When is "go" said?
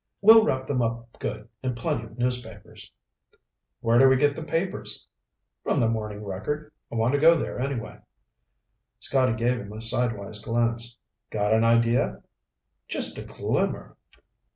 7.19-7.35